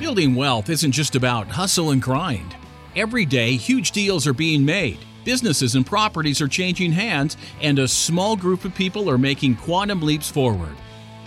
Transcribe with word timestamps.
Building 0.00 0.34
wealth 0.34 0.70
isn't 0.70 0.90
just 0.90 1.14
about 1.14 1.46
hustle 1.46 1.90
and 1.90 2.02
grind. 2.02 2.56
Every 2.96 3.24
day, 3.24 3.54
huge 3.54 3.92
deals 3.92 4.26
are 4.26 4.34
being 4.34 4.64
made. 4.64 4.98
Businesses 5.24 5.76
and 5.76 5.86
properties 5.86 6.40
are 6.40 6.48
changing 6.48 6.90
hands, 6.90 7.36
and 7.60 7.78
a 7.78 7.86
small 7.86 8.34
group 8.34 8.64
of 8.64 8.74
people 8.74 9.08
are 9.08 9.16
making 9.16 9.54
quantum 9.54 10.02
leaps 10.02 10.28
forward. 10.28 10.74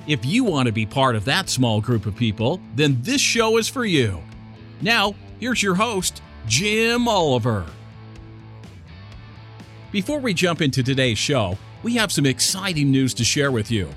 If 0.05 0.25
you 0.25 0.43
want 0.43 0.67
to 0.67 0.73
be 0.73 0.85
part 0.85 1.15
of 1.15 1.23
that 1.25 1.49
small 1.49 1.79
group 1.79 2.05
of 2.05 2.17
people, 2.17 2.59
then 2.75 2.97
this 3.01 3.21
show 3.21 3.55
is 3.55 3.69
for 3.69 3.85
you. 3.85 4.21
Now, 4.81 5.15
here's 5.39 5.63
your 5.63 5.75
host, 5.75 6.21
Jim 6.45 7.07
Oliver. 7.07 7.65
Before 9.93 10.19
we 10.19 10.33
jump 10.33 10.61
into 10.61 10.83
today's 10.83 11.17
show, 11.17 11.57
we 11.83 11.95
have 11.95 12.11
some 12.11 12.25
exciting 12.25 12.91
news 12.91 13.13
to 13.13 13.23
share 13.23 13.51
with 13.51 13.71
you. 13.71 13.89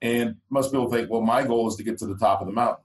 And 0.00 0.36
most 0.50 0.72
people 0.72 0.90
think, 0.90 1.10
well, 1.10 1.20
my 1.20 1.46
goal 1.46 1.68
is 1.68 1.76
to 1.76 1.82
get 1.82 1.98
to 1.98 2.06
the 2.06 2.16
top 2.16 2.40
of 2.40 2.46
the 2.46 2.52
mountain. 2.52 2.84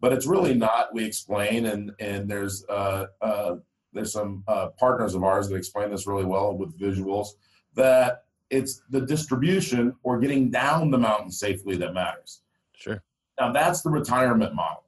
But 0.00 0.12
it's 0.12 0.26
really 0.26 0.54
not, 0.54 0.94
we 0.94 1.04
explain, 1.04 1.66
and, 1.66 1.92
and 1.98 2.30
there's 2.30 2.64
uh, 2.68 3.06
uh, 3.20 3.56
there's 3.92 4.12
some 4.12 4.44
uh, 4.46 4.68
partners 4.78 5.14
of 5.14 5.24
ours 5.24 5.48
that 5.48 5.56
explain 5.56 5.90
this 5.90 6.06
really 6.06 6.24
well 6.24 6.56
with 6.56 6.78
visuals 6.78 7.28
that 7.74 8.24
it's 8.50 8.82
the 8.90 9.00
distribution 9.00 9.94
or 10.02 10.18
getting 10.20 10.50
down 10.50 10.90
the 10.90 10.98
mountain 10.98 11.30
safely 11.30 11.76
that 11.76 11.92
matters. 11.92 12.42
Sure. 12.80 13.02
Now 13.38 13.52
that's 13.52 13.82
the 13.82 13.90
retirement 13.90 14.54
model. 14.54 14.84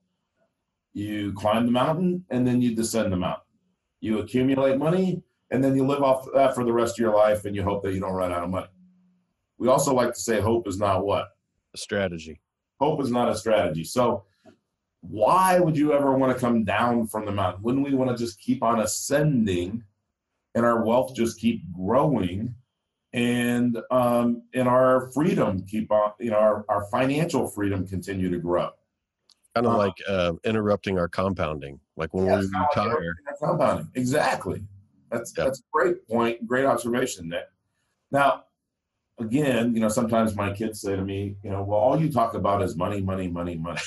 You 0.95 1.33
climb 1.33 1.67
the 1.67 1.73
mountain 1.73 2.25
and 2.31 2.47
then 2.47 2.61
you 2.61 2.75
descend 2.75 3.13
the 3.13 3.17
mountain. 3.17 3.45
You 4.01 4.19
accumulate 4.19 4.79
money 4.79 5.23
and 5.51 5.63
then 5.63 5.77
you 5.77 5.87
live 5.87 6.03
off 6.03 6.27
that 6.35 6.55
for 6.55 6.65
the 6.65 6.73
rest 6.73 6.99
of 6.99 7.03
your 7.03 7.15
life 7.15 7.45
and 7.45 7.55
you 7.55 7.63
hope 7.63 7.83
that 7.83 7.95
you 7.95 8.01
don't 8.01 8.13
run 8.13 8.33
out 8.33 8.45
of 8.45 8.51
money. 8.51 8.67
We 9.59 9.69
also 9.69 9.95
like 9.95 10.15
to 10.15 10.21
say 10.21 10.41
hope 10.41 10.67
is 10.67 10.79
not 10.79 11.05
what? 11.05 11.29
A 11.75 11.79
strategy. 11.79 12.41
Hope 12.81 13.01
is 13.01 13.11
not 13.11 13.29
a 13.29 13.37
strategy. 13.37 13.85
So 13.85 14.25
why 15.03 15.61
would 15.61 15.77
you 15.77 15.93
ever 15.93 16.17
want 16.17 16.35
to 16.35 16.41
come 16.41 16.65
down 16.65 17.07
from 17.07 17.27
the 17.27 17.33
mountain? 17.33 17.63
Wouldn't 17.63 17.85
we 17.85 17.95
want 17.95 18.11
to 18.11 18.17
just 18.17 18.41
keep 18.41 18.63
on 18.63 18.81
ascending 18.81 19.85
and 20.55 20.65
our 20.65 20.85
wealth 20.85 21.15
just 21.15 21.39
keep 21.39 21.63
growing 21.73 22.55
and 23.13 23.79
um, 23.91 24.43
and 24.55 24.69
our 24.69 25.11
freedom 25.13 25.65
keep 25.67 25.91
on, 25.91 26.13
you 26.19 26.31
know, 26.31 26.39
our, 26.39 26.65
our 26.69 26.85
financial 26.91 27.47
freedom 27.49 27.87
continue 27.87 28.31
to 28.31 28.39
grow? 28.39 28.71
Kind 29.55 29.67
of 29.67 29.75
uh, 29.75 29.79
like 29.79 29.95
uh, 30.09 30.33
interrupting 30.45 30.99
our 30.99 31.09
compounding, 31.09 31.79
like 31.97 32.15
when 32.15 32.27
we 32.27 32.33
retire. 32.33 33.15
Compounding, 33.39 33.89
exactly. 33.95 34.63
That's 35.11 35.35
yep. 35.37 35.47
that's 35.47 35.61
a 35.61 35.63
great 35.73 36.09
point, 36.09 36.47
great 36.47 36.65
observation, 36.65 37.29
Nick. 37.29 37.45
Now, 38.11 38.45
again, 39.19 39.75
you 39.75 39.81
know, 39.81 39.89
sometimes 39.89 40.35
my 40.35 40.53
kids 40.53 40.81
say 40.81 40.97
to 40.97 41.03
me, 41.03 41.37
you 41.43 41.51
know, 41.51 41.63
well, 41.63 41.79
all 41.79 42.01
you 42.01 42.11
talk 42.11 42.35
about 42.35 42.63
is 42.63 42.77
money, 42.77 43.03
money, 43.03 43.29
money, 43.29 43.57
money. 43.57 43.81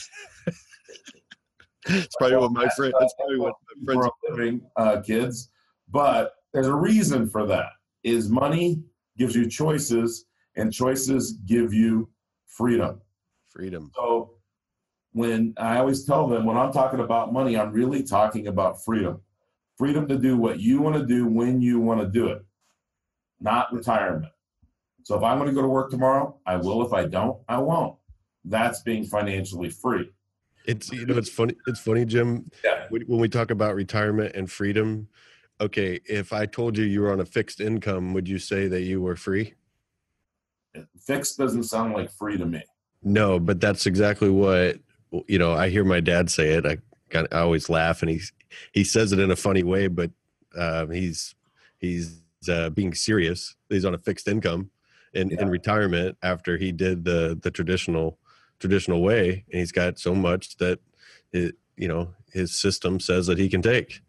it's 1.87 2.15
probably 2.17 2.37
what 2.37 2.51
my 2.51 2.67
friend. 2.69 2.93
That's 2.99 3.15
probably 3.15 3.39
what 3.39 3.55
my 3.75 3.93
friends 3.93 4.05
are 4.05 4.31
living 4.35 4.61
uh, 4.75 5.01
kids. 5.01 5.49
But 5.89 6.33
there's 6.53 6.67
a 6.67 6.75
reason 6.75 7.27
for 7.27 7.47
that. 7.47 7.69
Is 8.03 8.29
money 8.29 8.83
gives 9.17 9.35
you 9.35 9.49
choices, 9.49 10.25
and 10.55 10.71
choices 10.71 11.33
give 11.45 11.73
you 11.73 12.09
freedom. 12.45 13.01
Freedom. 13.49 13.91
So 13.95 14.35
when 15.13 15.53
I 15.57 15.77
always 15.77 16.05
tell 16.05 16.27
them 16.27 16.45
when 16.45 16.57
I'm 16.57 16.71
talking 16.71 16.99
about 16.99 17.31
money, 17.31 17.57
I'm 17.57 17.71
really 17.71 18.03
talking 18.03 18.47
about 18.47 18.83
freedom. 18.83 19.21
Freedom 19.77 20.07
to 20.07 20.17
do 20.17 20.37
what 20.37 20.59
you 20.59 20.81
want 20.81 20.95
to 20.95 21.05
do 21.05 21.27
when 21.27 21.61
you 21.61 21.79
want 21.79 22.01
to 22.01 22.07
do 22.07 22.27
it, 22.27 22.45
not 23.39 23.71
retirement. 23.73 24.31
So 25.03 25.15
if 25.15 25.23
I'm 25.23 25.37
going 25.37 25.49
to 25.49 25.55
go 25.55 25.61
to 25.61 25.67
work 25.67 25.91
tomorrow, 25.91 26.37
I 26.45 26.55
will. 26.55 26.85
If 26.85 26.91
I 26.91 27.05
don't, 27.05 27.39
I 27.47 27.59
won't. 27.59 27.95
That's 28.43 28.81
being 28.81 29.05
financially 29.05 29.69
free. 29.69 30.09
It's 30.65 30.91
you 30.91 31.05
know 31.05 31.17
it's 31.17 31.29
funny 31.29 31.55
it's 31.67 31.79
funny 31.79 32.05
Jim 32.05 32.49
yeah. 32.63 32.87
when 32.89 33.19
we 33.19 33.29
talk 33.29 33.51
about 33.51 33.75
retirement 33.75 34.35
and 34.35 34.51
freedom. 34.51 35.07
Okay, 35.61 35.99
if 36.05 36.33
I 36.33 36.45
told 36.45 36.77
you 36.77 36.83
you 36.83 37.01
were 37.01 37.11
on 37.11 37.21
a 37.21 37.25
fixed 37.25 37.61
income, 37.61 38.13
would 38.13 38.27
you 38.27 38.39
say 38.39 38.67
that 38.67 38.81
you 38.81 39.01
were 39.01 39.15
free? 39.15 39.53
Fixed 40.99 41.37
doesn't 41.37 41.63
sound 41.63 41.93
like 41.93 42.11
free 42.11 42.37
to 42.37 42.45
me. 42.45 42.61
No, 43.01 43.39
but 43.39 43.61
that's 43.61 43.85
exactly 43.85 44.29
what 44.29 44.79
you 45.27 45.39
know. 45.39 45.53
I 45.53 45.69
hear 45.69 45.85
my 45.85 46.01
dad 46.01 46.29
say 46.29 46.49
it. 46.49 46.65
I 46.65 46.77
kind 47.09 47.27
I 47.31 47.39
always 47.39 47.69
laugh, 47.69 48.01
and 48.01 48.11
he 48.11 48.21
he 48.73 48.83
says 48.83 49.13
it 49.13 49.19
in 49.19 49.31
a 49.31 49.35
funny 49.35 49.63
way, 49.63 49.87
but 49.87 50.11
uh, 50.57 50.87
he's 50.87 51.35
he's 51.77 52.21
uh, 52.49 52.69
being 52.71 52.93
serious. 52.93 53.55
He's 53.69 53.85
on 53.85 53.93
a 53.93 53.99
fixed 53.99 54.27
income 54.27 54.71
in, 55.15 55.29
yeah. 55.29 55.41
in 55.41 55.49
retirement 55.49 56.17
after 56.21 56.57
he 56.57 56.71
did 56.71 57.05
the 57.05 57.39
the 57.41 57.49
traditional 57.49 58.19
traditional 58.59 59.01
way 59.01 59.45
and 59.51 59.59
he's 59.59 59.71
got 59.71 59.99
so 59.99 60.13
much 60.13 60.57
that 60.57 60.79
it, 61.33 61.55
you 61.77 61.87
know 61.87 62.13
his 62.31 62.59
system 62.59 62.99
says 62.99 63.27
that 63.27 63.37
he 63.37 63.49
can 63.49 63.61
take 63.61 64.01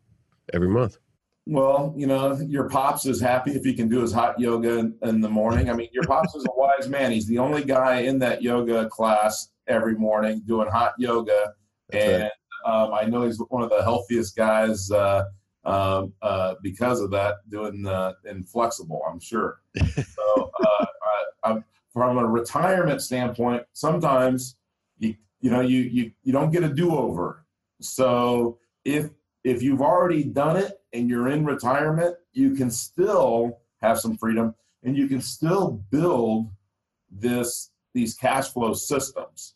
every 0.52 0.68
month 0.68 0.98
well 1.46 1.94
you 1.96 2.06
know 2.06 2.36
your 2.40 2.68
pops 2.68 3.06
is 3.06 3.20
happy 3.20 3.52
if 3.52 3.64
he 3.64 3.72
can 3.72 3.88
do 3.88 4.00
his 4.00 4.12
hot 4.12 4.38
yoga 4.38 4.90
in, 5.02 5.20
the 5.20 5.28
morning 5.28 5.70
i 5.70 5.72
mean 5.72 5.88
your 5.92 6.04
pops 6.04 6.34
is 6.34 6.44
a 6.44 6.48
wise 6.56 6.88
man 6.88 7.12
he's 7.12 7.26
the 7.26 7.38
only 7.38 7.64
guy 7.64 8.00
in 8.00 8.18
that 8.18 8.42
yoga 8.42 8.88
class 8.88 9.48
every 9.68 9.94
morning 9.94 10.42
doing 10.46 10.68
hot 10.68 10.92
yoga 10.98 11.52
That's 11.90 12.04
and 12.04 12.22
right. 12.64 12.84
um, 12.84 12.94
i 12.94 13.04
know 13.04 13.22
he's 13.22 13.40
one 13.48 13.62
of 13.62 13.70
the 13.70 13.82
healthiest 13.82 14.36
guys 14.36 14.90
uh, 14.90 15.24
um, 15.64 16.12
uh, 16.22 16.54
because 16.62 17.00
of 17.00 17.10
that 17.10 17.36
doing 17.48 17.82
the 17.82 18.14
inflexible 18.24 19.02
i'm 19.08 19.20
sure 19.20 19.60
so 19.76 20.50
uh, 20.64 20.86
I, 21.44 21.50
I'm, 21.50 21.64
from 21.96 22.18
a 22.18 22.26
retirement 22.26 23.00
standpoint, 23.00 23.62
sometimes 23.72 24.56
you 24.98 25.14
you 25.40 25.50
know 25.50 25.62
you 25.62 25.78
you 25.80 26.12
you 26.24 26.30
don't 26.30 26.50
get 26.50 26.62
a 26.62 26.68
do-over. 26.68 27.46
So 27.80 28.58
if 28.84 29.08
if 29.46 29.62
you've 29.62 29.80
already 29.80 30.24
done 30.24 30.56
it 30.56 30.80
and 30.92 31.08
you're 31.08 31.28
in 31.28 31.44
retirement, 31.44 32.16
you 32.32 32.54
can 32.54 32.68
still 32.68 33.60
have 33.80 34.00
some 34.00 34.16
freedom 34.16 34.52
and 34.82 34.96
you 34.96 35.06
can 35.06 35.20
still 35.20 35.84
build 35.90 36.50
this 37.12 37.70
these 37.94 38.14
cash 38.16 38.48
flow 38.48 38.74
systems. 38.74 39.54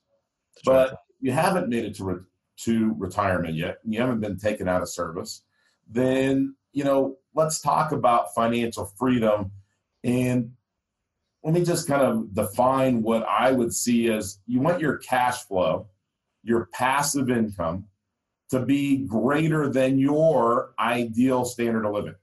That's 0.55 0.65
but 0.65 0.89
right. 0.91 0.99
you 1.19 1.33
haven't 1.33 1.69
made 1.69 1.85
it 1.85 1.97
to 1.97 2.05
re- 2.05 2.25
to 2.59 2.95
retirement 2.99 3.57
yet. 3.57 3.79
You 3.85 4.01
haven't 4.01 4.21
been 4.21 4.39
taken 4.39 4.69
out 4.69 4.81
of 4.81 4.89
service. 4.89 5.43
Then 5.89 6.55
you 6.73 6.85
know, 6.85 7.17
let's 7.35 7.61
talk 7.61 7.91
about 7.91 8.33
financial 8.33 8.85
freedom 8.97 9.51
and 10.05 10.53
let 11.43 11.53
me 11.53 11.65
just 11.65 11.89
kind 11.89 12.03
of 12.03 12.33
define 12.33 13.03
what 13.03 13.25
I 13.25 13.51
would 13.51 13.75
see 13.75 14.09
as 14.13 14.39
you 14.47 14.61
want 14.61 14.81
your 14.81 14.99
cash 14.99 15.43
flow, 15.43 15.89
your 16.45 16.69
passive 16.73 17.29
income 17.29 17.87
to 18.51 18.61
be 18.61 18.99
greater 19.07 19.69
than 19.69 19.99
your 19.99 20.75
ideal 20.79 21.45
standard 21.45 21.85
of 21.87 21.95
living. 21.95 22.17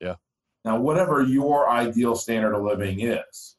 Yeah. 0.00 0.16
Now, 0.64 0.78
whatever 0.78 1.22
your 1.22 1.70
ideal 1.70 2.16
standard 2.16 2.54
of 2.54 2.62
living 2.62 3.00
is, 3.00 3.56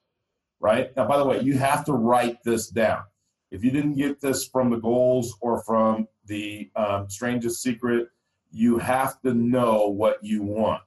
right? 0.59 0.95
Now, 0.95 1.07
by 1.07 1.17
the 1.17 1.25
way, 1.25 1.41
you 1.41 1.57
have 1.57 1.85
to 1.85 1.93
write 1.93 2.43
this 2.43 2.67
down. 2.67 3.03
If 3.51 3.63
you 3.63 3.71
didn't 3.71 3.95
get 3.95 4.19
this 4.19 4.47
from 4.47 4.69
the 4.69 4.77
goals 4.77 5.37
or 5.41 5.63
from 5.63 6.07
the 6.25 6.69
um, 6.75 7.09
strangest 7.09 7.61
secret, 7.61 8.07
you 8.51 8.77
have 8.77 9.21
to 9.21 9.33
know 9.33 9.87
what 9.87 10.23
you 10.23 10.43
want. 10.43 10.81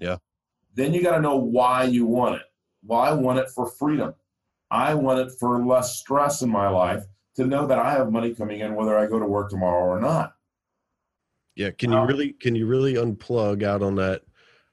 Yeah. 0.00 0.16
Then 0.74 0.94
you 0.94 1.02
got 1.02 1.16
to 1.16 1.22
know 1.22 1.36
why 1.36 1.84
you 1.84 2.06
want 2.06 2.36
it. 2.36 2.42
Well, 2.84 3.00
I 3.00 3.12
want 3.12 3.38
it 3.38 3.50
for 3.50 3.66
freedom. 3.66 4.14
I 4.70 4.94
want 4.94 5.20
it 5.20 5.32
for 5.38 5.64
less 5.64 5.98
stress 5.98 6.42
in 6.42 6.48
my 6.48 6.68
life 6.68 7.04
to 7.36 7.46
know 7.46 7.66
that 7.66 7.78
I 7.78 7.92
have 7.92 8.12
money 8.12 8.34
coming 8.34 8.60
in 8.60 8.74
whether 8.74 8.96
I 8.96 9.06
go 9.06 9.18
to 9.18 9.26
work 9.26 9.50
tomorrow 9.50 9.84
or 9.84 10.00
not. 10.00 10.34
Yeah, 11.60 11.72
can 11.72 11.92
you 11.92 11.98
Um, 11.98 12.06
really 12.06 12.32
can 12.32 12.54
you 12.54 12.66
really 12.66 12.94
unplug 12.94 13.62
out 13.62 13.82
on 13.82 13.94
that 13.96 14.22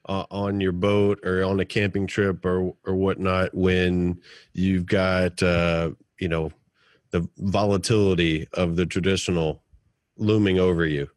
uh, 0.08 0.24
on 0.30 0.58
your 0.58 0.72
boat 0.72 1.20
or 1.22 1.44
on 1.44 1.60
a 1.60 1.66
camping 1.66 2.06
trip 2.06 2.46
or 2.46 2.74
or 2.86 2.94
whatnot 2.94 3.52
when 3.52 4.22
you've 4.54 4.86
got 4.86 5.42
uh, 5.42 5.90
you 6.18 6.28
know 6.28 6.50
the 7.10 7.28
volatility 7.36 8.48
of 8.54 8.76
the 8.76 8.86
traditional 8.86 9.62
looming 10.16 10.58
over 10.58 10.86
you? 10.86 11.10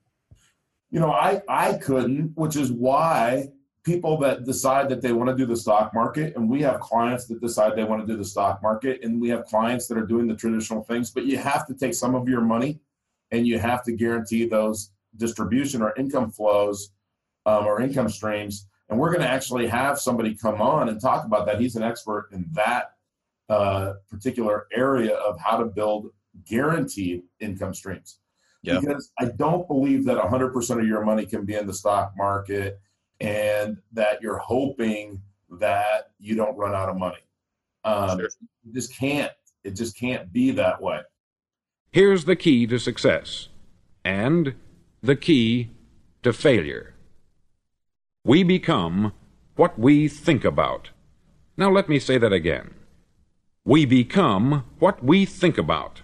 You 0.89 0.99
know, 0.99 1.13
I 1.13 1.41
I 1.47 1.77
couldn't, 1.77 2.33
which 2.35 2.57
is 2.57 2.69
why 2.73 3.47
people 3.85 4.17
that 4.17 4.43
decide 4.43 4.89
that 4.89 5.01
they 5.01 5.13
want 5.13 5.29
to 5.29 5.37
do 5.37 5.45
the 5.45 5.55
stock 5.55 5.93
market, 5.93 6.35
and 6.35 6.49
we 6.49 6.61
have 6.63 6.81
clients 6.81 7.27
that 7.27 7.39
decide 7.39 7.77
they 7.77 7.85
want 7.85 8.05
to 8.05 8.13
do 8.13 8.17
the 8.17 8.25
stock 8.25 8.61
market, 8.61 9.05
and 9.05 9.21
we 9.21 9.29
have 9.29 9.45
clients 9.45 9.87
that 9.87 9.97
are 9.97 10.05
doing 10.05 10.27
the 10.27 10.35
traditional 10.35 10.83
things, 10.83 11.11
but 11.11 11.23
you 11.23 11.37
have 11.37 11.65
to 11.67 11.73
take 11.73 11.93
some 11.93 12.13
of 12.13 12.27
your 12.27 12.41
money 12.41 12.81
and 13.31 13.47
you 13.47 13.57
have 13.57 13.85
to 13.85 13.93
guarantee 13.93 14.45
those 14.45 14.91
distribution 15.17 15.81
or 15.81 15.93
income 15.97 16.31
flows 16.31 16.91
um, 17.45 17.65
or 17.65 17.81
income 17.81 18.09
streams. 18.09 18.67
And 18.89 18.99
we're 18.99 19.09
going 19.09 19.21
to 19.21 19.27
actually 19.27 19.67
have 19.67 19.99
somebody 19.99 20.35
come 20.35 20.61
on 20.61 20.89
and 20.89 20.99
talk 20.99 21.25
about 21.25 21.45
that. 21.45 21.59
He's 21.59 21.75
an 21.75 21.83
expert 21.83 22.29
in 22.31 22.45
that 22.51 22.95
uh, 23.49 23.93
particular 24.09 24.67
area 24.73 25.15
of 25.15 25.39
how 25.39 25.57
to 25.57 25.65
build 25.65 26.07
guaranteed 26.47 27.23
income 27.39 27.73
streams. 27.73 28.19
Yeah. 28.63 28.79
Because 28.79 29.11
I 29.19 29.25
don't 29.25 29.67
believe 29.67 30.05
that 30.05 30.17
100% 30.17 30.79
of 30.79 30.87
your 30.87 31.03
money 31.03 31.25
can 31.25 31.45
be 31.45 31.55
in 31.55 31.67
the 31.67 31.73
stock 31.73 32.13
market 32.15 32.79
and 33.19 33.77
that 33.93 34.21
you're 34.21 34.37
hoping 34.37 35.21
that 35.59 36.11
you 36.19 36.35
don't 36.35 36.55
run 36.57 36.75
out 36.75 36.89
of 36.89 36.97
money. 36.97 37.17
Um, 37.83 38.19
Sure. 38.19 38.29
You 38.63 38.73
just 38.73 38.95
can't. 38.95 39.31
It 39.63 39.75
just 39.75 39.97
can't 39.97 40.31
be 40.31 40.51
that 40.51 40.81
way. 40.81 41.01
Here's 41.91 42.25
the 42.25 42.35
key 42.35 42.67
to 42.67 42.79
success 42.79 43.49
and 44.03 44.55
the 45.01 45.15
key 45.15 45.71
to 46.21 46.31
failure. 46.31 46.93
We 48.23 48.43
become 48.43 49.13
what 49.55 49.79
we 49.79 50.07
think 50.07 50.45
about. 50.45 50.91
Now 51.57 51.71
let 51.71 51.89
me 51.89 51.97
say 51.99 52.19
that 52.19 52.31
again. 52.31 52.75
We 53.65 53.85
become 53.85 54.63
what 54.79 55.03
we 55.03 55.25
think 55.25 55.57
about. 55.57 56.01